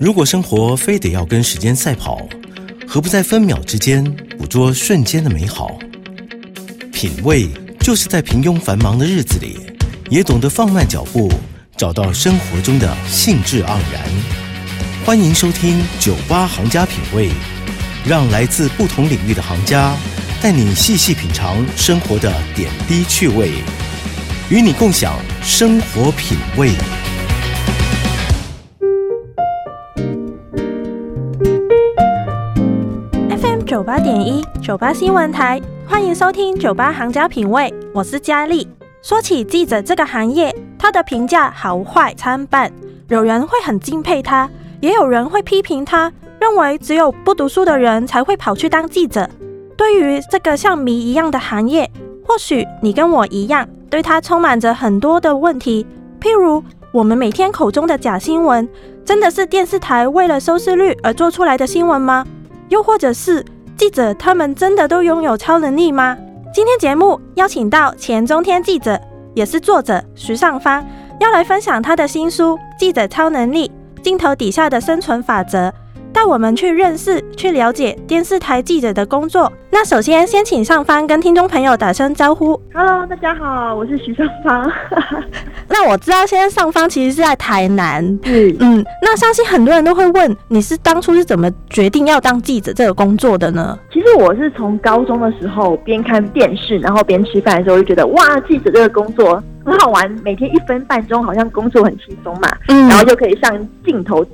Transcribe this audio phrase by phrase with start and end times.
[0.00, 2.26] 如果生活非得要跟时间赛跑，
[2.86, 4.04] 何不在分秒之间
[4.36, 5.78] 捕捉瞬间的美好？
[6.92, 7.48] 品味
[7.80, 9.58] 就是在平庸繁忙的日子里，
[10.10, 11.32] 也懂得放慢脚步，
[11.76, 14.02] 找到生活中的兴致盎然。
[15.04, 17.28] 欢迎收听《酒吧行家品味》，
[18.06, 19.96] 让来自不同领域的行家
[20.40, 23.52] 带你细细品尝生活的点滴趣味，
[24.48, 26.70] 与你共享生活品味。
[33.82, 38.64] 九八点一九八新闻台，欢迎收听九八行家品味，我是佳丽。
[39.02, 42.70] 说起记者这个行业，他的评价好坏参半，
[43.08, 49.28] 有人会很敬佩他，也有人会批评他，认为只有不读书的人才会跑去当记者。
[49.76, 51.90] 对于这个像谜一样的行业，
[52.24, 55.84] 或许你跟我一样，对它充满着很多的问题，
[56.20, 56.62] 譬如
[56.92, 58.68] 我们每天口中的假新闻，
[59.04, 62.24] 真的是电视台为了收视率而做出来的新闻吗？
[62.68, 63.44] 又或者是
[63.76, 66.16] 记者他们真的都拥有超能力吗？
[66.54, 69.00] 今天节目邀请到前中天记者，
[69.34, 70.84] 也是作者徐尚芳，
[71.18, 73.70] 要来分享他的新书《记者超能力：
[74.02, 75.68] 镜头底下的生存法则》，
[76.12, 79.50] 带我们去认识、去了解电视台记者的工作。
[79.70, 82.60] 那首先，先请上方跟听众朋友打声招呼。
[82.74, 84.70] Hello，大家好，我是徐尚芳。
[85.68, 93.78] 那我知道现在上方其实是在台南，嗯，嗯，那相信很多人都会问，你是当初是怎么决定要当记者这个工作的呢？
[93.90, 104.24] 其实我是从高中的时候边看电视，然后边吃饭的时候，就觉得哇，记者这个工作很好玩，每天一分半钟，好像工作很轻松嘛，嗯然后就可以上镜头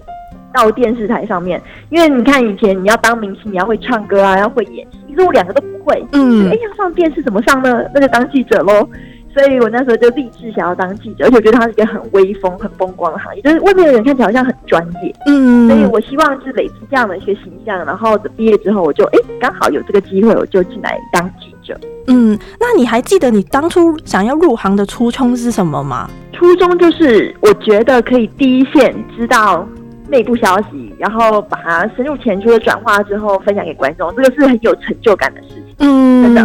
[0.54, 1.60] 到电视台上面。
[1.91, 6.04] 因为你看以前你要当明星，你要会唱歌啊，要会演戏，其实我两个都不会。
[6.12, 7.82] 嗯哎、要上电视怎么上呢？
[7.94, 8.88] 那就当记者喽。
[9.30, 21.78] 所以我那时候就立志想要当记者，而且我觉得它是一个很威风、很风光的行业，就是外面的人看起来好像很专业，嗯所以我希望是累积这样的一些形象，然后毕业之后我就哎刚好有这个机会，我就进来当记者。
[22.08, 26.08] 嗯，那你还记得你当初想要入行的初衷是什么吗？
[26.32, 29.69] 初衷就是我觉得可以第一线知道
[30.08, 35.74] 内部消息，然后把它深入浅出的转化之后分享给观众，这个是很有成就感的事情。
[35.78, 36.42] 嗯真的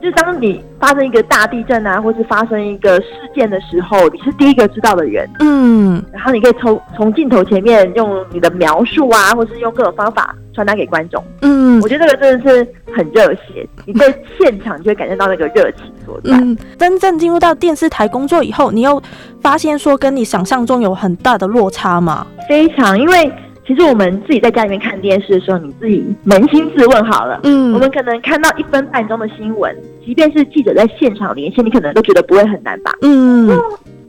[0.00, 11.22] 就是当你发生一个大地震啊，或是发生一个事件的时候，你是第一个知道的人，嗯然后你可以从从镜头前面用你的描述啊，或是用各种方法传达给观众。
[11.42, 14.06] 嗯我觉得这个真的是很热血，你在
[14.38, 16.32] 现场就会感觉到那个热情所在。
[16.32, 19.00] 嗯，真正进入到电视台工作以后，你又
[19.40, 22.26] 发现说跟你想象中有很大的落差吗？
[22.48, 23.32] 非常，因为
[23.70, 27.38] 其实我们自己在家里面看电视的时候，你自己扪心自问好了。
[27.44, 29.72] 嗯我们可能看到一分半钟的新闻，
[30.04, 32.90] 即便是记者在现场连线，你可能都觉得不会很难吧？
[33.02, 33.48] 嗯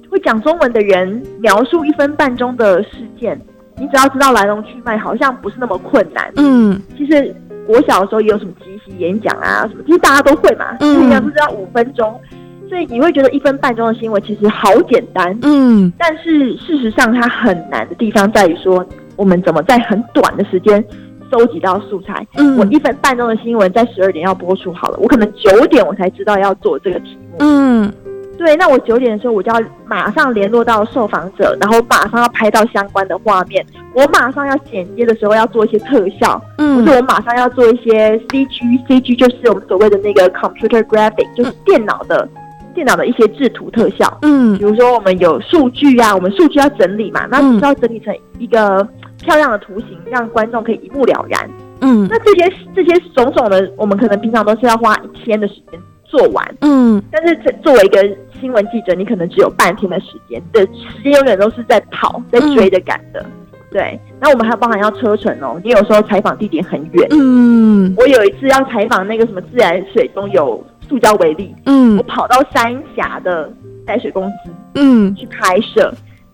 [0.10, 2.90] 会讲中文的人描述一分半钟的事
[3.20, 3.40] 件，
[3.78, 6.34] 你只要知道来龙去脉，好像不是那么困难。
[6.38, 7.32] 嗯其实
[7.68, 12.20] 我小的时候也有什么即席演讲啊什么，其实大家都会嘛，嗯一样是要五分钟，
[12.68, 18.84] 所以你会觉得一分半钟的新闻其实好简单，嗯但是事实上它很难的地方在于说，
[19.22, 20.84] 我们怎么在很短的时间
[21.32, 22.26] 收集到素材。
[22.38, 27.36] 嗯我一分半钟的新闻在十二点要播出好了，我可能九点我才知道要做这个题目。
[27.38, 27.94] 嗯
[28.36, 42.28] 对，那我九点的时候我就要马上联络到受访者，然后马上要拍到相关的画面，我马上要剪接的时候要做一些特效，或嗯者我马上要做一些 CG，CG 就是我们所谓的那个 computer graphic，就是电脑的
[42.74, 44.18] 电脑的一些制图特效。
[44.24, 48.88] 嗯比如说我们有数据啊，我们数据要整理嘛，那嗯你是要整理成一个
[49.22, 51.50] 漂亮的图形，让观众可以一目了然。
[51.82, 52.08] 嗯。
[52.10, 57.02] 那这些这些种种的，我们可能平常都是要花一天的时间做完，嗯。
[57.12, 63.26] 但是这作为一个新闻记者，你可能只有半天的时间，对时间永远都是在跑、在追着赶的。
[63.72, 67.08] 对，那我们还包含要车程哦，你有时候采访地点很远。
[67.12, 67.94] 嗯。
[67.98, 73.50] 我有一次要采访那个什么自来水中有塑胶微粒，我嗯跑到三峡的
[73.86, 75.16] 淡水公司嗯。
[75.16, 75.94] 去拍摄，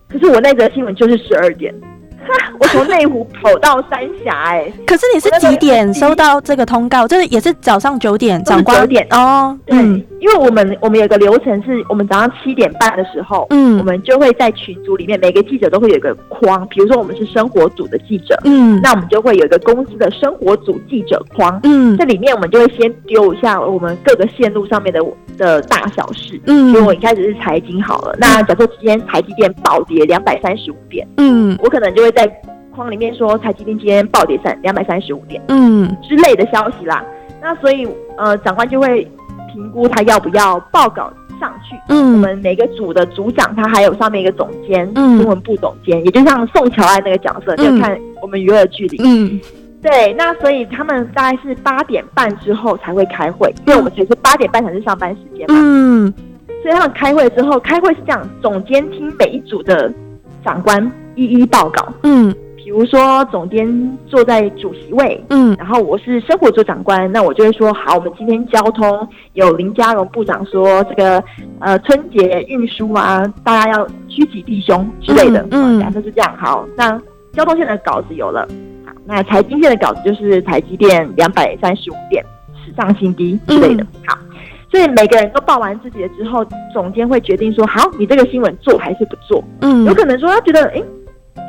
[0.09, 1.87] 可是我那则新闻就是十二点，哈，
[2.59, 7.07] 我从内湖跑到三峡、哎，可是你是几点收到这个通告？
[7.07, 9.07] 就是也是早上九点，都是长官？9点。
[9.12, 10.03] 哦，对，嗯。
[10.19, 18.79] 因为我们我们有个流程是，我们早上七点半的时候，嗯我嗯们就会在群组里面，每个记者都会有一个框，比如说我们是生活组的记者，嗯。
[18.81, 21.95] 那我们就会有一个公司的生活组记者框，嗯。
[21.97, 25.00] 这里面我们就会先丢一下我们各个线路上面的
[25.38, 26.41] 的大小事。
[26.47, 26.74] 嗯。
[26.74, 31.56] 比如我一开始是财经好了，那假设今天台积电暴跌两百三十五点，嗯。
[31.62, 32.41] 我可能就会在
[32.75, 37.03] 框里面说台积电今天暴跌三两百三十五点嗯之类的消息啦。
[37.41, 37.87] 那所以
[38.17, 39.07] 呃，长官就会
[39.53, 41.75] 评估他要不要报告上去。
[41.89, 48.97] 嗯我嗯们每个组的组长，他还有上面一个总监，嗯新闻部总监，也就像宋乔安那个角色，就嗯看我们娱乐剧里。
[49.03, 49.39] 嗯
[49.79, 55.55] 对，那所以他们大概是八点半之后才会开会，因为我们才是八点半才是上班时间嘛。
[55.59, 56.11] 嗯
[56.63, 59.93] 所以他们开会之后，开会是这样，总监听每一组的
[60.43, 61.85] 长官一一报告。
[62.03, 71.23] 嗯比如说，总监坐在主席位，嗯然后我是生活组长官，那我就会说，好，我们今天交通有林佳荣部长说，这个
[71.59, 75.39] 呃春节运输啊，大家要趋吉避凶之类的。
[75.51, 78.45] 嗯嗯假设是这样，好，那交通线的稿子有了，
[78.85, 82.21] 好，那财经线的稿子就是台积电两百三十五点
[82.65, 83.87] 史上新低之类的。
[84.05, 84.19] 好，
[84.69, 89.41] 所以每个人都报完自己的之后，总监会决定说，好，你这个新闻做还是不做？
[89.61, 90.83] 嗯有可能说他觉得，诶，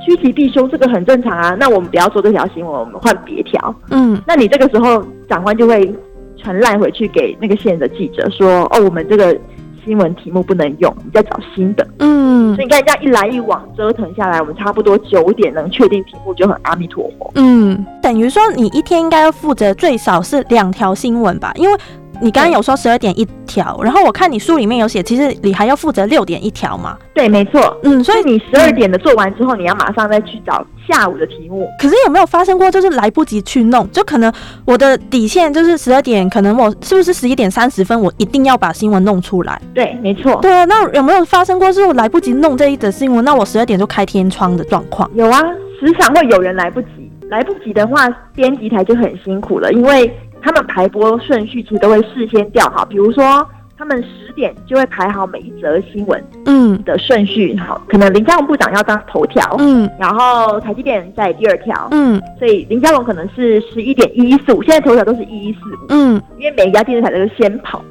[0.08, 3.74] 趋吉避凶这个很正常啊，那我们不要做这条新闻，我们换别条。
[3.90, 5.94] 嗯那你这个时候长官就会
[6.36, 9.38] 传赖回去给那个县的记者说，哦，我们这个
[9.84, 11.86] 新闻题目不能用，你再找新的。
[11.98, 17.30] 嗯所以你看这样一来一往折腾下来，我们差不多九点能确定题目就很阿弥陀佛。
[17.34, 21.52] 嗯，等于说你一天应该要负责最少是两条新闻吧？
[21.56, 21.78] 因为
[22.20, 26.96] 你刚刚有说十二点一条，然后我看你书里面有写，其实你还要负责六点一条嘛。
[27.14, 27.78] 对，没错。
[27.82, 31.68] 嗯，所以你十二点的做完之后，你要马上再去找下午的题目。
[31.80, 33.90] 可是有没有发生过，就是来不及去弄？
[33.90, 34.32] 就可能
[34.64, 39.60] 我的底线就是十二点，可能我是不是十一点三十分，我一定要把新闻弄出来？
[39.74, 40.36] 对，没错。
[40.42, 45.08] 对啊，那有没有发生过是我来不及弄这一则新闻，那我十二点就开天窗的状况？
[45.14, 45.40] 有啊，
[45.80, 46.88] 时常会有人来不及。
[47.30, 50.10] 来不及的话，编辑台就很辛苦了，因为
[50.42, 53.46] 他们排播顺序其实都会事先调好，比如说
[53.76, 56.82] 他们十点就会排好每一则新闻嗯。
[56.84, 59.88] 的顺序，好，可能林佳龙部长要当头条，嗯。
[59.98, 62.20] 然后台积电在第二条，嗯。
[62.38, 66.20] 所以林佳龙可能是十一点一一四五，现在头条都是一一四五，嗯。
[66.38, 67.82] 因为每一家电视台都是先跑，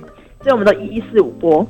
[0.41, 1.65] 所以我们都一一四五播。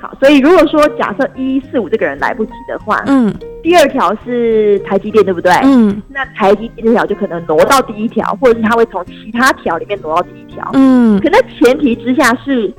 [0.00, 3.32] 好，所以如果说假设一一四五这个人来不及的话，嗯
[3.62, 5.52] 第二条是台积电，对不对？
[5.62, 10.68] 嗯那台积电这条就可能挪到第一条，或者是他会从其他条里面挪到第一条。
[10.72, 12.72] 嗯可那前提之下是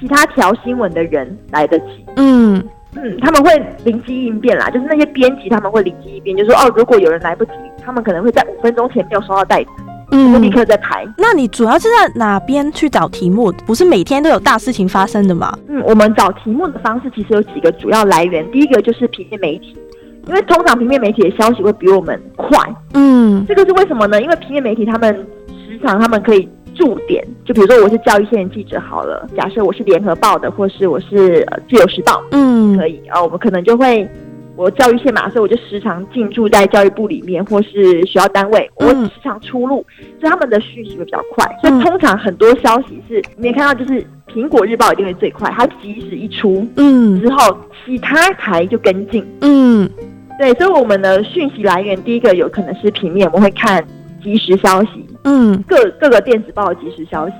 [0.00, 2.04] 其他条新闻的人来得及。
[2.16, 2.62] 嗯
[2.96, 3.50] 嗯，他们会
[3.84, 7.52] 灵机应变啦，就是那些编辑他们会灵机应变，就说哦，如果有人来不及，
[7.84, 9.70] 他们可能会在五分钟前没有收到袋子，
[10.10, 10.50] 就立嗯。
[10.50, 11.06] 刻在排。
[11.16, 13.52] 那你主要是在哪边去找题目？
[13.66, 15.56] 不是每天都有大事情发生的吗？
[15.68, 19.76] 嗯，我们找题目的方式其实有几个主要来源，第一个就是平面媒体，
[20.26, 22.58] 因为通常平面媒体的消息会比我们快，
[22.94, 24.20] 嗯这个是为什么呢？
[24.20, 25.14] 因为平面媒体他们
[25.48, 34.08] 时常他们可以驻点，就比如说我是教育线记者好了，假设我是联合报的，或是我是呃自由时报，嗯可以啊、我们可能就会。
[34.56, 39.84] 我教育线嘛，所以我就时常进驻在教育部里面，或是学校单位，我嗯时常出入，
[40.18, 41.46] 所以他们的讯息会比较快。
[41.62, 47.18] 所嗯以通常很多消息是，你也看到，就是苹果日报一定会最快，它即时一出嗯。
[47.20, 49.24] 之后，其他台就跟进。
[49.40, 49.88] 嗯。
[50.38, 53.84] 对，所以我们的讯息来源，第一个有可能是平面，我们会看
[54.22, 55.62] 即时消息，嗯。
[55.66, 57.34] 各各个电子报的即时消息。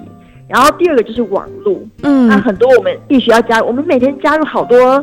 [0.48, 2.28] 然后第二个就是网络，嗯。
[2.28, 5.02] 那嗯很多我们必须要加入，我们每天加入好多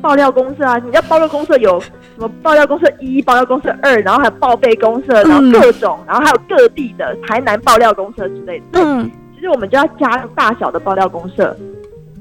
[0.00, 0.76] 爆料公社啊。
[0.78, 2.28] 你知道爆料公社有什么？
[2.42, 8.80] 爆料公社一、爆料公社二，然后还有报备公社，然后嗯各种，然后还有各地的台南爆料公社之类的。
[8.82, 11.54] 嗯其实我们就要加入大小的爆料公社，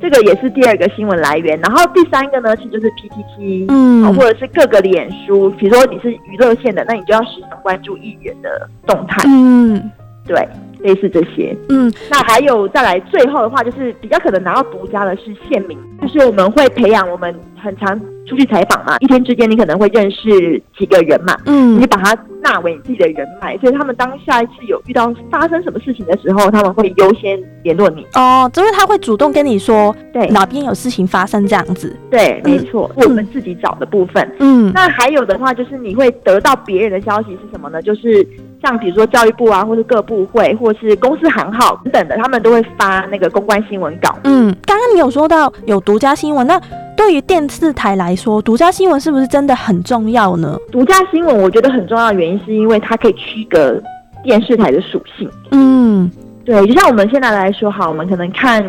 [0.02, 1.58] 这个也是第二个新闻来源。
[1.62, 9.90] 然后第三个呢，其实就是 PTT，嗯啊或者是各个脸书，比如说你是娱乐线的，那你就要时常关注议员的动态，嗯
[10.28, 10.46] 对，
[10.80, 11.56] 类似这些。
[11.70, 17.34] 嗯那还有再来最后的话，就是比较可能拿到独家的是县民，就是我们会培养我们
[17.66, 28.06] 很常出去采访嘛，一天之间你可能会认识几个人嘛，嗯你把他纳为你自己的人脉，所以他们当下一次有遇到发生什么事情的时候，他们会优先联络你。
[28.14, 31.96] 哦，就是他会主动跟你说对哪边有事情发生这样子。
[32.10, 34.32] 对，没错，我们自己找的部分。
[34.40, 37.82] 嗯那还有的话，就是你会得到别人的消息是什么呢？
[37.82, 38.28] 就是
[38.62, 44.16] 像比如说教育部啊，或是各部会，或是公司行号等等的，他们都会发那个公关新闻稿。
[44.24, 46.60] 嗯，刚刚你有说到有独家新闻，那
[46.96, 50.58] 对于电视台来说，独家新闻是不是真的很重要呢？
[50.72, 53.82] 独家新闻我觉得很重要的原因，是因为它可以区隔
[54.24, 55.30] 电视台的属性。
[55.52, 56.10] 嗯
[56.44, 58.64] 对，就像我们现在来说，好，我们可能看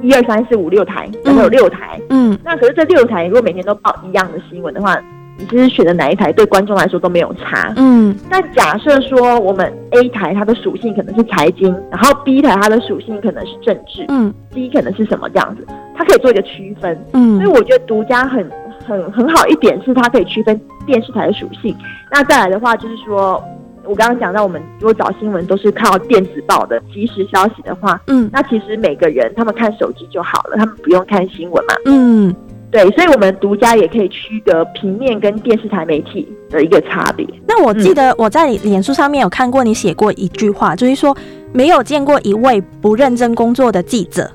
[0.00, 4.98] 一二三四五六台，然后有六台，嗯那可是这六台如果每天都报一样的新闻的话，
[5.42, 7.72] 你其实选的哪一台对观众来说都没有差。
[7.76, 16.96] 嗯但假设说我们 A 台它的属性可能是财经，然后 B 台它的属性可能是政治嗯，C 可能是什么这样子，它可以做一个区分。
[17.12, 18.48] 嗯所以嗯我觉得独家很
[18.86, 21.76] 很很好一点是它可以区分电视台的属性。
[22.10, 23.42] 那再来的话就是说，
[23.84, 31.74] 我我刚刚讲到，我们如果找新闻都是靠电子报的即时消息的话，嗯那其实每个人他们看手机就好了，他们不用看新闻嘛。
[31.84, 32.34] 嗯，
[32.72, 37.24] 对，所以我们独家也可以区隔平面跟电视台媒体的一个差别。
[37.46, 41.14] 那我记得我在脸书上面有看过你写过一句话，就是说
[41.52, 44.30] 没有见过一位不认真工作的记者。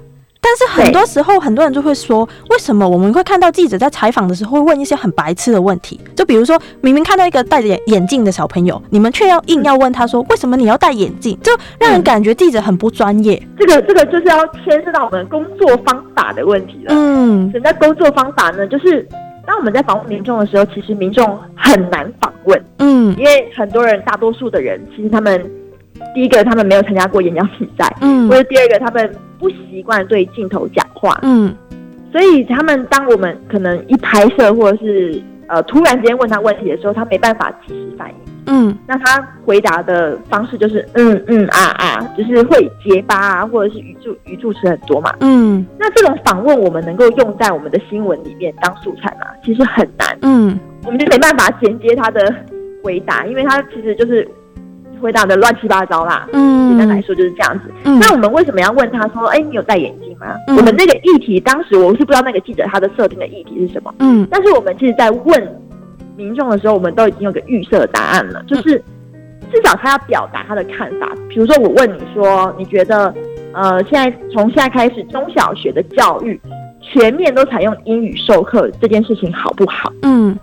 [0.48, 6.00] 但是很多时候，很多人就会说，为什么我们会看到记者在采访的时候会问一些很白痴的问题？
[6.16, 11.38] 就比如说，明明看到一个戴着眼眼镜的小朋友，你们却要硬要问他说，为什么你要戴眼镜？
[11.44, 13.42] 就让人感觉记者很不专业。
[13.60, 16.96] 这个这个就是要牵涉到我们工作方法的问题了。
[16.96, 18.66] 嗯什么叫工作方法呢？
[18.68, 19.06] 就是
[19.46, 25.52] 当我们在访问民众的时候，其实民众很难访问，嗯因为很多人，大多数的人，其实他们
[26.16, 31.54] 第一个他们没有参加过演讲比赛，嗯或者第二个他们不习惯对镜头讲话，嗯
[32.12, 38.16] 所以他们当我们可能一拍摄或者是呃突然之间问他问题的时候，他没办法及时反应。
[38.50, 45.14] 嗯那他回答的方式就是嗯嗯啊啊，就是会结巴啊，或者是语助语助词很多嘛。
[45.20, 49.28] 嗯那这种访问我们能够用在我们的新闻里面当素材吗？
[49.44, 52.34] 其实很难，嗯我们就没办法衔接他的
[52.82, 54.26] 回答，因为他其实就是
[55.02, 56.28] 回答的乱七八糟啦。
[56.34, 57.72] 嗯，简单来说就是这样子。
[57.86, 60.36] 嗯那我们为什么要问他说，哎，你有戴眼镜吗？
[60.48, 65.62] 嗯我们那个议题当时我是不知道那个记者他的设定的议题是什么，嗯但是我们其实在问
[66.16, 68.82] 民众的时候，我们都已经有个预设的答案了，就是
[69.52, 71.10] 至少他要表达他的看法。
[71.30, 73.14] 比如说我问你说，你觉得
[73.54, 76.40] 呃，现在从现在开始中小学的教育
[76.82, 79.92] 全面都采用英语授课这件事情好不好？
[80.04, 80.38] 嗯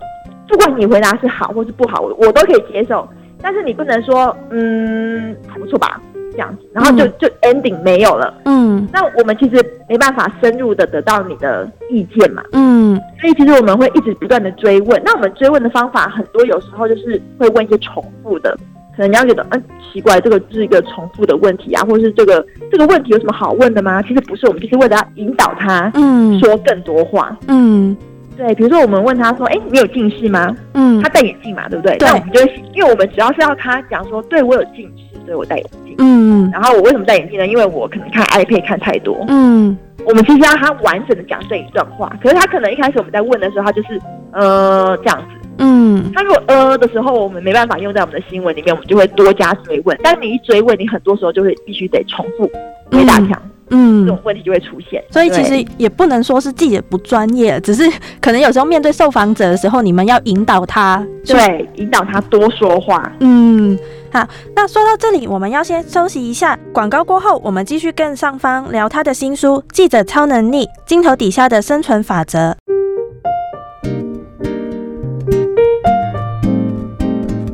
[0.47, 3.07] 不管你回答是好或是不好，我我都可以接受。
[3.41, 6.01] 但是你不能说嗯还不错吧
[6.31, 8.33] 这样子，然后就、就 ending 没有了。
[8.45, 15.01] 嗯那我们其实没办法深入的得到你的意见嘛，嗯所以其实我们会一直不断的追问。
[15.05, 18.57] 那我们追问的方法很多，有时候就是会问一些重复的，
[18.95, 19.63] 可能你要觉得嗯
[19.93, 24.01] 奇怪，这个是一个重复的问题啊，或者是这个这个问题有什么好问的吗？
[24.01, 27.37] 其实不是，我们就是为了要引导他嗯说更多话。
[27.47, 27.95] 嗯
[28.37, 30.55] 对，比如说我们问他说，哎，你有近视吗？
[30.73, 31.97] 嗯他戴眼镜嘛，对不对？
[31.97, 35.95] 对那我们就会，因为我们只要是要他讲说，对我有近视，所以我戴眼镜。
[35.97, 37.47] 嗯然后我为什么戴眼镜呢？
[37.47, 39.23] 因为我可能看 iPad 看太多。
[39.27, 43.99] 嗯我们其实要他完整的讲这一段话，可是他可能一开始我们在问的时候，他就是
[44.31, 45.25] 呃这样子。
[45.57, 49.97] 嗯他如果呃的时候，我们没办法用在我们的新闻里面，我们就会多加追问。
[50.03, 52.45] 但你一追问，你很多时候就会必须得重复
[52.91, 53.37] 回答墙，这
[53.69, 55.03] 嗯这种问题就会出现。
[55.09, 57.83] 所以其对实也不能说是记者不专业，只是
[58.21, 61.05] 可能有时候面对受访者的时候，你们要引导他。
[61.23, 63.11] 就对引导他多说话。
[63.19, 63.77] 嗯，
[64.11, 64.27] 好。
[64.55, 66.57] 那说到这里，我们要先休息一下。
[66.71, 72.51] 广告过后，我们继续跟上方聊他的新书《记者超能力：镜头底下的生存法则》。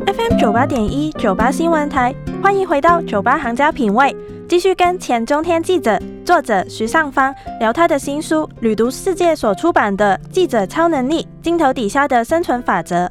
[0.05, 2.13] FM 九八点一九八新闻台，
[2.43, 4.13] 欢迎回到酒吧行家品味，
[4.51, 13.05] 继续跟前中天记者、作者徐尚方聊他的新书《旅读世界》所出版的《记者超能力：镜头底下的生存法则》。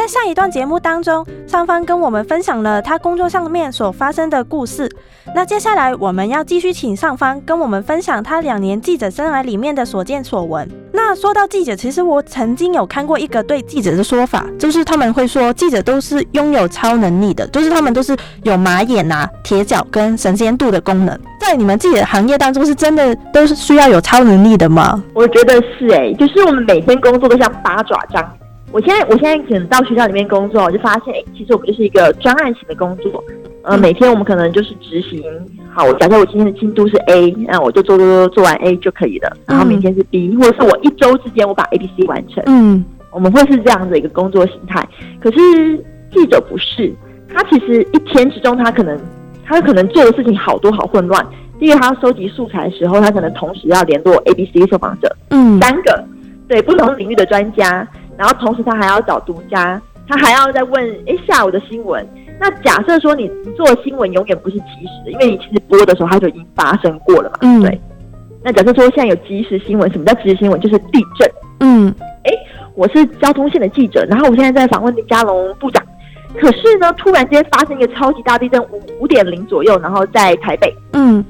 [0.00, 4.90] 在上一段节目当中，上方跟我们分享了他工作上面所发生的故事。
[5.34, 10.66] 那接下来我们要继续请上方跟我们分享他两年记者生涯里面的所见所闻。
[10.90, 21.14] 那说到记者，其实我曾经有看过一个对记者的说法，就是他们会说记者都是拥有超能力的，就是他们都是有马眼啊、铁脚跟神仙度的功能。
[21.38, 25.04] 在你们自己的行业当中，是真的都是需要有超能力的吗？
[25.12, 28.26] 我觉得是哎、就是我们每天工作都像八爪章。
[28.72, 33.22] 我现在我现在可能到学校里面工作，我就发现，哎、其实我们就是一个专案型的工作。
[33.62, 35.22] 呃，嗯每天我们可能就是执行，
[35.70, 39.36] 好，我假设我今天的进度是 A，那我就做做做做完 A 就可以了。
[39.46, 42.42] 然后明天是 B，、或者是我一周之间我把 A、B、C 完成。
[42.46, 44.88] 嗯我们会是这样的一个工作形态。
[45.20, 45.38] 可是
[46.12, 46.94] 记者不是，
[47.28, 48.96] 他其实一天之中，他可能
[49.44, 51.26] 他可能做的事情好多好混乱。
[51.58, 56.04] 第一个，他要收集素材的时候，他可能同时要联络 A、B、C 受访者嗯三个，
[56.48, 57.86] 对不同领域的专家，
[58.20, 62.06] 然后同时他还要找独家，他还要再问，诶，下午的新闻。
[62.38, 67.80] 那假设说你你做新闻永远不是及时的，因为你其实播的时候它就已经发生过了嘛，嗯对。
[68.44, 70.60] 那假设说现在有即时新闻，什么叫即时新闻？
[70.60, 71.30] 就是地震。
[71.60, 71.94] 嗯
[72.74, 75.82] 我是交通线的记者，然后我现在在访问林佳龙部长。
[76.38, 80.70] 可是呢，突然间发生一个超级大地震，五五点零左右，然后在台北。
[80.92, 81.24] 嗯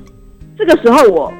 [0.59, 1.33] 这个时候我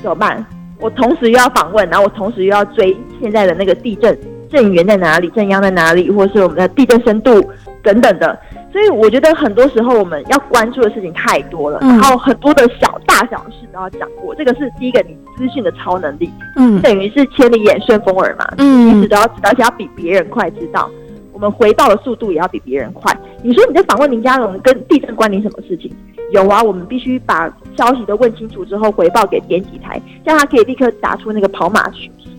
[0.00, 0.46] 怎么办？
[0.78, 4.16] 我同时又要访问，然后我同时又要追现在的那个地震
[4.52, 7.42] 震源在哪里，震央在哪里，或是我们的地震深度
[7.82, 8.38] 等等的。
[8.70, 14.34] 所以我觉得很多时候我们要关注的事情太多了，嗯然后很多的小大小事都要掌握。
[14.34, 18.46] 这个是第一个你资讯的超能力，嗯等于是千里眼顺风耳嘛。
[18.58, 20.88] 嗯你都要知道，而且要比别人快知道。
[21.32, 23.12] 我们回报的速度也要比别人快。
[23.42, 25.90] 你说你在访问林家龙跟地震关联什么事情？
[26.32, 31.90] 有啊，我们必须把消息都问清楚之后回报给编辑台，这样他可以立刻打出那个跑马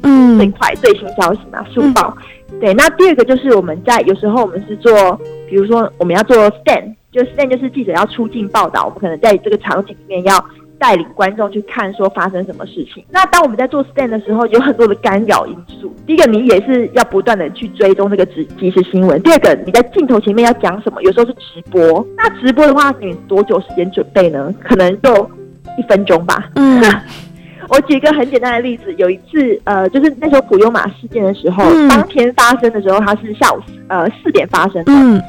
[0.03, 2.15] 嗯最快最新消息嘛，速报。
[2.60, 5.19] 对，那第二个就是我们在有时候我们是做，
[5.50, 10.43] 比如说我们要做 stand，就 stand 就是记者要出镜报道，我们可能在这个场景里面要
[10.77, 13.03] 带领观众去看说发生什么事情。
[13.10, 15.93] 那当我们在做 stand 的时候，有很多的干扰因素。
[16.05, 22.05] 第一个，你也是要不断的去追踪这个即即时新闻；第二个，你在镜头前面要讲什么，有时候是直播。
[22.17, 24.53] 那直播的话，你多久时间准备呢？
[24.62, 25.29] 可能就
[25.77, 26.50] 一分钟吧。
[26.55, 26.81] 嗯
[27.70, 34.91] 我举一个很简单的例子，有一次，呃，就是那时候普悠玛事件的时候，嗯当天发生的时候，它是下午呃四点发生的。
[34.93, 35.22] 嗯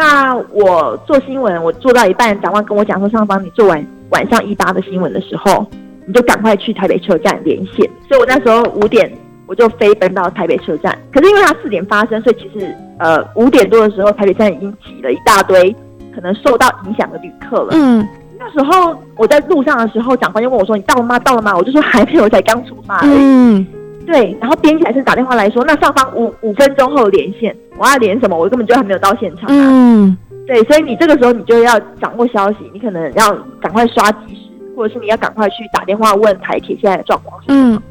[0.00, 5.66] 那我做新闻，我做到一半，长官跟我讲说，上方你做完晚上一八的新闻的时候，
[6.06, 7.78] 你就赶快去台北车站连线。
[8.08, 9.10] 所以我那时候五点
[9.46, 15.74] 我就飞奔到台北车站，可是因为它四点发生，所以其实呃五点多的时候，台北站已经挤了一大堆
[16.14, 17.70] 可能受到影响的旅客了。
[17.72, 18.06] 嗯
[18.38, 21.18] 那时候我在路上的时候，长官就问我说：“你到了吗？
[21.18, 23.00] 到了吗？”我就说还没有，才刚出发。
[23.04, 23.66] 嗯
[24.06, 28.38] 对，然后编辑还是打电话来说，那上方五五分钟后连线，我要连什么？
[28.38, 29.68] 我根本就还没有到现场啊。
[29.70, 30.16] 嗯
[30.46, 34.40] 对，所以你这个时候你就要掌握消息，你可能要赶快刷即时，
[34.74, 37.74] 或者是你要赶快去打电话问台铁现在的状况是什么。
[37.74, 37.82] 嗯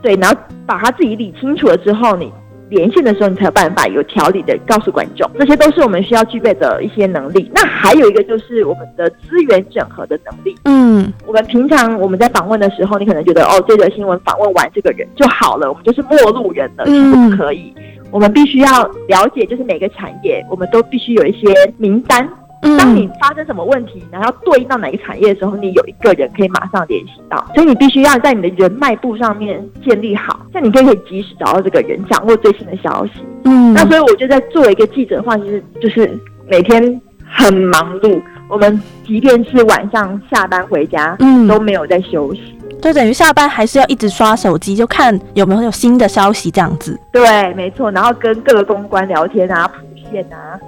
[0.00, 2.32] 对，然后把他自己理清楚了之后，你
[2.70, 7.50] 连线的时候，你才有办法有条理的告诉观众，这些都是我们需要具备的一些能力。
[7.54, 10.54] 那还有一个就是我们的资源整合的能力。
[10.64, 17.72] 嗯我们平常我们在访问的时候，你可能觉得哦，这则新闻访问完这个人就好了，我们就是陌路人了，其实嗯不可以。
[18.10, 21.46] 我们必须要了解，就是每个产业，我们都必须有一些
[21.76, 22.28] 名单。
[22.60, 33.12] 当你嗯发生什么问题，然后对应到哪个产业的时候，你有一个人可以马上联系到，所以你必须要在你的人脉部上面建立好，这样你就可以及时找到这个人，掌握最新的消息。
[33.44, 38.20] 嗯那所以我觉得，在作为一个记者的话，其实就是每天很忙碌。
[38.48, 42.58] 我们即便是晚上下班回家，嗯都没有在休息。
[42.80, 46.98] 就等于下班还是要一直刷手机，就看有没有有新的消息这样子。
[47.12, 47.90] 对，没错。
[47.90, 50.58] 然后跟各个公关聊天啊、普线啊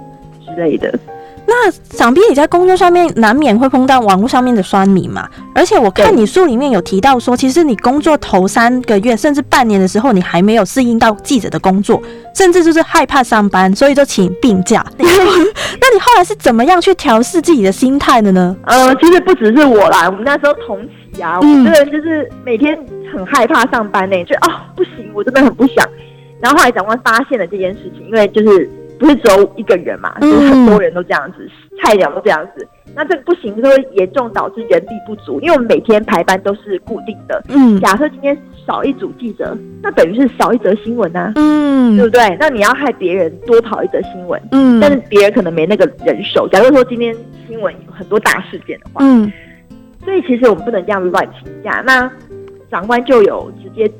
[0.45, 0.93] 之类的。
[1.53, 12.01] 那想必你在工作上面难免会碰到网络上面的酸民嘛，而且我看你书里面有提到说，其实你工作头三个月甚至半年的时候，你还没有适应到记者的工作，
[12.33, 14.81] 甚至就是害怕上班，所以就请病假。
[14.97, 18.55] 那你后来是怎么样去调试自己的心态的呢？
[18.63, 20.81] 呃，其实不只是我啦，我们那时候同
[21.13, 22.77] 期啊，我嗯们这个人就是每天
[23.13, 25.85] 很害怕上班呢、就哦不行，我真的很不想。
[26.39, 28.67] 然后后来长官发现了这件事情，因为就是
[29.01, 31.49] 不是只有一个人嘛，嗯就是很多人都这样子，
[31.81, 32.67] 菜鸟都这样子。
[32.93, 37.41] 那这个不行，就会严重导致人力不足，因为我们每天排班都是固定的。
[37.49, 38.37] 嗯假设今天
[38.67, 42.37] 少一组记者，那等于是少一则新闻啊，对嗯不对？
[42.39, 46.47] 那你要害别人多跑一则新闻，嗯但是别人可能没那个人手。
[46.49, 47.15] 假如说今天
[47.47, 49.31] 新闻有很多大事件的话，嗯
[50.05, 51.81] 所以其实我们不能这样乱请假。
[51.87, 52.11] 那
[52.69, 53.91] 长官就有直接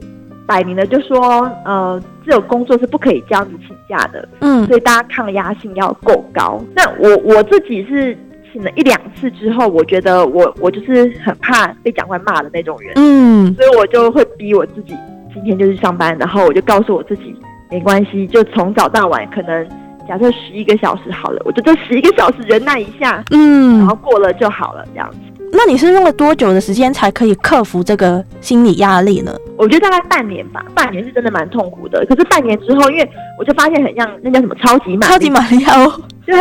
[0.52, 6.62] 摆明了就说，呃，这种工作是不可以这样子请假的，嗯所以大家抗压性要够高。
[6.76, 8.18] 那我我自己是
[8.52, 14.94] 请了一两次之后，我觉得我我就是很怕被长官骂的那种人，嗯所以我就会逼我自己
[15.34, 17.34] 今天就去上班，然后我就告诉我自己
[17.70, 19.66] 没关系，就从早到晚可能。
[20.08, 25.18] 假设十一个小时好了，我就这十一个小时忍耐一下，嗯然嗯后，过了就好了，这样子。
[25.52, 29.36] 那你是用了多久的时间才可以克服这个心理压力呢？
[29.58, 32.06] 我觉得大概半年吧，半年是真的蛮痛苦的。
[32.08, 36.36] 可是半年之后，因为我就发现很像那叫什么超级玛丽超级玛利亚哦，对，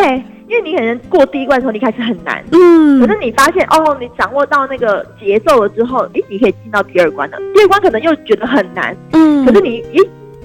[0.49, 7.37] 因为你可能过第一关的时候，你开始很难，嗯可是你发现哦，你掌握到那个节奏了之后，诶，你可以进到第二关了。
[7.55, 9.99] 第二关可能又觉得很难，嗯可是你诶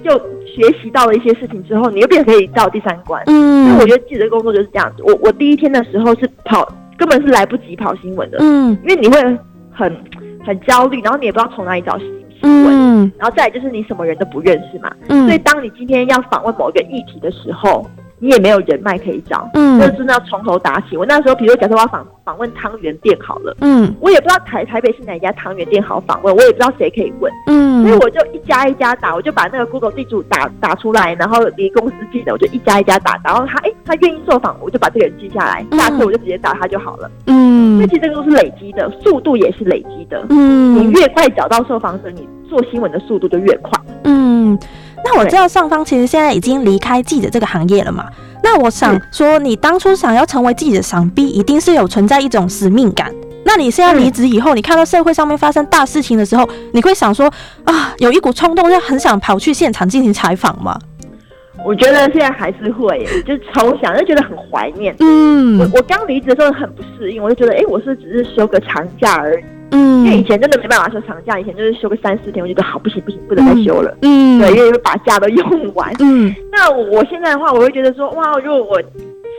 [0.03, 0.11] 就
[0.45, 3.21] 学习到了一些事情之后，你又变成可以到第三关。
[3.27, 5.03] 嗯所以我觉得记者工作就是这样子。
[5.03, 6.67] 我我第一天的时候是跑，
[6.97, 8.77] 根本是来不及跑新闻的，嗯。
[8.83, 9.19] 因为你会
[9.71, 9.95] 很
[10.45, 12.07] 很焦虑，然后你也不知道从哪里找新
[12.41, 12.73] 新闻。
[12.73, 13.11] 嗯。
[13.17, 15.25] 然后再来就是你什么人都不认识嘛，嗯。
[15.25, 17.85] 所以当你今天要访问某一个议题的时候，
[18.19, 19.79] 你也没有人脉可以找，嗯。
[19.79, 20.95] 就是真的要从头打起。
[20.95, 23.93] 我那时候，比如假设我要访访问汤圆店好了，嗯。
[23.99, 27.85] 我也不知道台台北是哪一家汤圆店好访问，我也不知道谁可以问，嗯。
[27.85, 37.09] 所以我就一家一家打，我就把那个 Google 地主打打出来，然后离公司近的我就一家一家打，然后他哎他愿意受访，我就把这个人记下来，嗯下次我就直接找他就好了。
[37.27, 40.25] 嗯那其实这个都是累积的，速度也是累积的。
[40.29, 43.71] 嗯你嗯越快找到受访者，你做新闻的速度就越快。
[44.03, 44.57] 嗯，
[45.03, 48.05] 那我知道上方其实现在已经离开记者这个行业了嘛。
[48.43, 53.13] 那我想说，你当初想要成为记者，想必一定是有存在一种使命感。
[53.43, 57.31] 那你现在离职以后，你看到社会上面发生大事情的时候，你会想说
[57.63, 60.79] 啊，有一股冲动，就很想跑去现场进行采访吗？
[61.65, 64.95] 我觉得现在还是会耶， 就是抽想就觉得很怀念。
[64.99, 69.43] 嗯我我刚离职的时候很不适应，我就觉得，哎、我是只是休个长假而已。
[69.71, 73.97] 嗯因为以前真的没办法休长假，以前就是休个三四天，我就觉得好不行不行，不能再休了。
[74.03, 75.91] 嗯对，因为会把假都用完。
[75.99, 78.81] 嗯那我我现在的话，我会觉得说，哇，如果我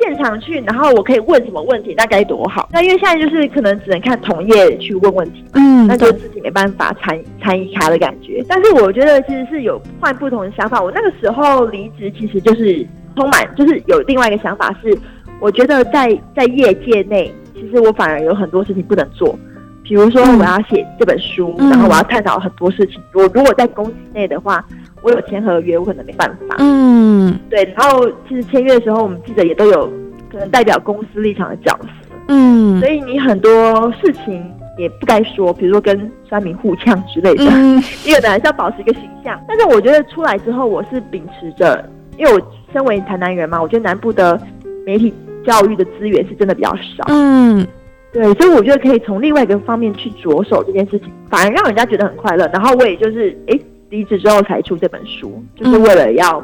[0.02, 2.68] 现场去，然后我可以问什么问题，那该多好。
[2.72, 8.44] 那因为现在就是可能只能看同业去问问题，嗯那就自己没办法参参与他的感觉。
[8.48, 10.82] 但是我觉得其实是有换不同的想法。
[10.82, 14.96] 我那个时候离职，其实就是充满，就是有另外一个想法是，
[15.40, 19.38] 我觉得在在业界内，其实我反而有很多事情不能做。
[19.82, 23.00] 比如说，嗯我要写这本书，嗯然后我要探讨很多事情。
[23.14, 24.64] 我如果在公司内的话，
[25.02, 26.56] 我有签合约，我可能没办法。
[26.58, 29.90] 嗯对，然后其实签约的时候，我们记者也都有
[30.30, 31.88] 可能代表公司立场的角色，
[32.28, 34.44] 嗯所以你很多事情
[34.78, 39.40] 也不该说，比如说跟酸民互呛之类的，嗯 因为本来是要保持一个形象。
[39.48, 42.40] 但是我觉得出来之后，我是秉持着，因为我
[42.72, 44.40] 身为台南人嘛，我觉得南部的
[44.84, 45.12] 媒体
[45.44, 47.66] 教育的资源是真的比较少，嗯
[48.12, 52.48] 对，所以我觉得可以从另外一个方面去着手这件事情，反而让人家觉得很快乐。
[52.52, 56.42] 然后我也就是诶离职之后才出这本书，就是为了要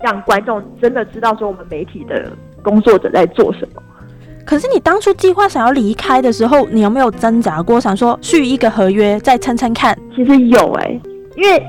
[0.00, 2.30] 让观众真的知道说我们媒体的
[2.62, 3.82] 工作者在做什么。
[4.44, 9.98] 可是你当初计划想要离开的时候，你有没有挣扎过，想说续一个合约再撑撑看？
[10.14, 11.00] 其实有诶，
[11.36, 11.60] 因为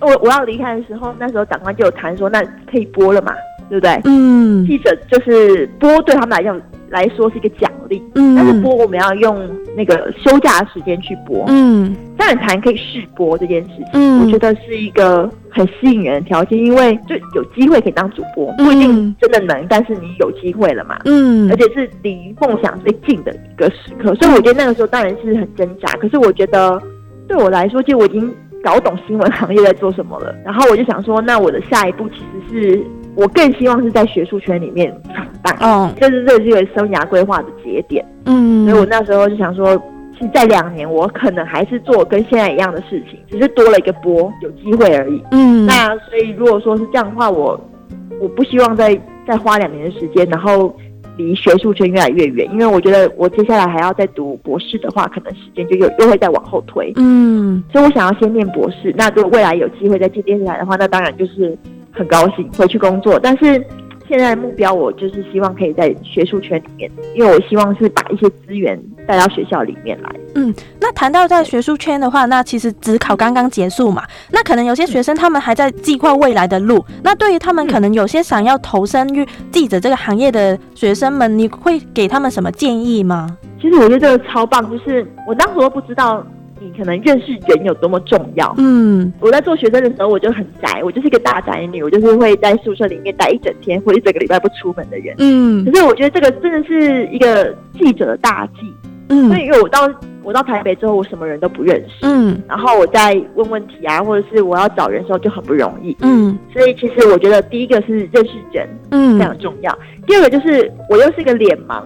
[0.00, 3.34] 我我要离开的时候，那时候长官就有谈说，那可以播了嘛，
[3.68, 4.00] 对不对？
[4.04, 6.58] 嗯记者就是播对他们来讲
[6.90, 11.44] 来说是一个奖励，嗯但是播我们要用那个休假的时间去播。
[11.48, 20.96] 嗯当然谈可以试播这件事情，嗯我觉得是一个很吸引人的条件，因为就有机会可以当主播，不一定嗯真的能，但是你有机会了嘛。
[21.04, 25.92] 嗯而且是离梦想最近的一个时刻，所以我觉得那个时候当然是很挣扎。
[25.98, 26.80] 可是我觉得
[27.28, 30.34] 对我来说，其实我已经搞懂新闻行业在做什么了。
[30.44, 32.16] 然后我就想说，那我的下一步其
[32.50, 32.84] 实是
[33.16, 38.04] 我更希望是在学术圈里面闯荡，哦这是这是一个生涯规划的节点。
[38.26, 39.76] 嗯所以我那时候就想说，
[40.14, 45.22] 其实在两年我可能还是做跟现在一样的事情，只是多了一个波，有机会而已。
[45.32, 47.58] 嗯那所以如果说是这样的话，我
[48.20, 50.74] 我不希望再再花两年的时间，然后
[51.16, 56.92] 离学术圈越来越远，因为我觉得我接下来还要再读博士的话，可能时间就又又会再往后推。
[56.96, 58.92] 嗯所以我想要先念博士。
[58.96, 61.56] 那如果未来有机会再进电视台的话，那当然就是
[61.94, 63.18] 很高兴回去工作。
[63.18, 63.64] 但是
[64.06, 70.10] 现在的目标，我就是希望可以在学术圈里面，因为我希望是把一些资源带到学校里面来。
[70.34, 76.84] 嗯那谈到在学术圈的话，那其实职考刚刚结束嘛，那可能有些学生他们还在计划未来的路。
[77.02, 83.38] 那对于他们可能有些想要投身于记者这个行业的学生们，你会给他们什么建议吗？
[83.58, 86.22] 其实我觉得这个超棒，就是我当时都不知道
[86.64, 88.54] 你可能认识人有多么重要。
[88.56, 95.14] 嗯我在做学生的时候，我就很宅，我就是一个大宅女，我就是会在宿舍里面待一整天或者一整个礼拜不出门的人。
[95.18, 98.72] 嗯可是我觉得这个真的是一个记者的大忌，
[99.10, 99.90] 嗯所以因为我到
[100.22, 105.94] 我到台北之后，我什么人都不认识，嗯然后我在问问题啊，或者是我要找人的时候就很不容易。
[106.00, 111.82] 嗯所以其实我觉得第一个是认识人嗯非常重要，第二个就是我又是一个脸盲，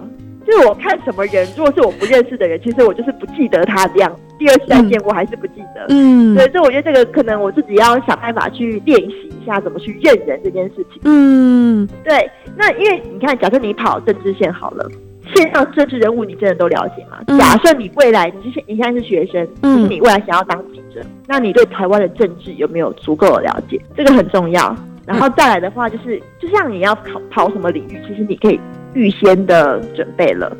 [0.47, 5.85] 就是我看什么人，如果是我不认识的人，其实我就是不记得他这样，第二次再见我还是不记得。
[5.89, 11.01] 嗯对，所以我觉得这个可能我自己要想办法去练习一下怎么去认人这件事情。
[11.03, 14.89] 嗯对，那因为你看，假设你跑政治线好了，
[15.35, 17.19] 线上政治人物你真的都了解吗？
[17.27, 23.79] 嗯假设你未来你是现你现在是学生，嗯就是你未来想要当记者，那你对台湾的政治有没有足够的了解？
[23.95, 24.75] 这个很重要。
[25.05, 28.59] 然后再来的话，就是就像你要跑跑什么领域，其实你可以
[28.93, 30.55] 预先的准备了。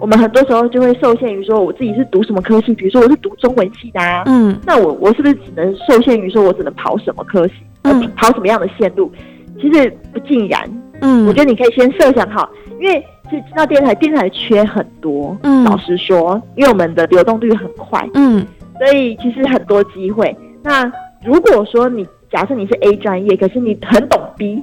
[0.00, 9.12] 我们很多时候就会受限于说我自己是读什么科系，比如说我是读中文系的啊，嗯那我我是不是只能受限于说我只能跑什么科系，呃嗯跑什么样的线路？
[9.60, 10.62] 其实不尽然，
[11.02, 12.48] 嗯我觉得你可以先设想好，
[12.80, 18.44] 因为其实知道电台电台的缺很多，嗯老实说，因为我们的流动率很快，嗯
[18.78, 20.34] 所以其实很多机会。
[20.62, 20.90] 那
[21.22, 24.62] 如果说你假设你是 A 专业，可是你很懂 B，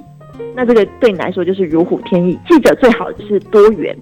[0.56, 2.36] 那这个对你来说就是如虎添翼。
[2.48, 3.96] 记者最好就是多元，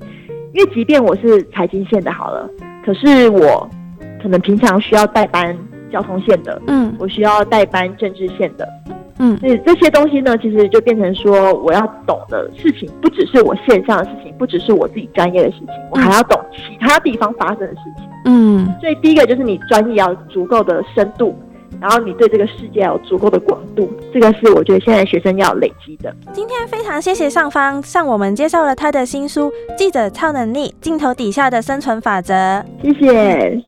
[0.56, 2.48] 因为即便我是财经线的好了，
[2.82, 3.68] 可是我
[4.22, 5.54] 可能平常需要代班
[5.92, 6.94] 交通线的，嗯。
[6.98, 8.66] 我需要代班政治线的，
[9.18, 9.36] 嗯。
[9.36, 18.08] 所以这些东西呢，其实就变成说，我要懂的事情不只是我线上的事情，不只是我自己专业的事情，我还要懂其他地方发生的事情。
[18.24, 18.66] 嗯。
[18.80, 21.38] 所以第一个就是你专业要足够的深度，
[21.80, 26.14] 然后你对这个世界有足够的广度，这个是我觉得现在学生要累积的。
[26.32, 32.34] 今天非常谢谢上方向我们介绍了他的新书《记者超能力：镜头底下的生存法则》。
[32.82, 33.62] 谢谢。